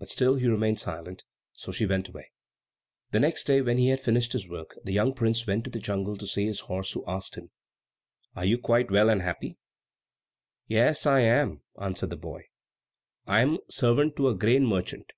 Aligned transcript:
But 0.00 0.08
still 0.08 0.34
he 0.34 0.48
remained 0.48 0.80
silent, 0.80 1.22
so 1.52 1.70
she 1.70 1.86
went 1.86 2.08
away. 2.08 2.32
The 3.12 3.20
next 3.20 3.44
day, 3.44 3.62
when 3.62 3.78
he 3.78 3.90
had 3.90 4.00
finished 4.00 4.32
his 4.32 4.48
work, 4.48 4.76
the 4.82 4.92
young 4.92 5.14
prince 5.14 5.46
went 5.46 5.62
to 5.62 5.70
the 5.70 5.78
jungle 5.78 6.16
to 6.16 6.26
see 6.26 6.46
his 6.46 6.58
horse, 6.58 6.90
who 6.94 7.04
asked 7.06 7.36
him, 7.36 7.52
"Are 8.34 8.44
you 8.44 8.58
quite 8.58 8.90
well 8.90 9.08
and 9.08 9.22
happy?" 9.22 9.58
"Yes, 10.66 11.06
I 11.06 11.20
am," 11.20 11.62
answered 11.80 12.10
the 12.10 12.16
boy. 12.16 12.46
"I 13.24 13.40
am 13.42 13.58
servant 13.70 14.16
to 14.16 14.28
a 14.30 14.34
grain 14.34 14.66
merchant. 14.66 15.12